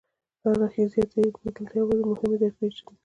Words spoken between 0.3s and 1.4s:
دا نښې زیاتې دي